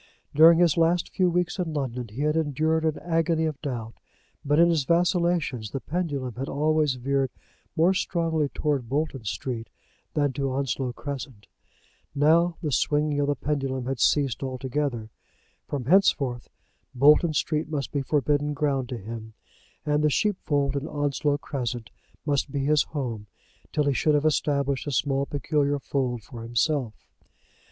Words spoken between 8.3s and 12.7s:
towards Bolton Street than to Onslow Crescent. Now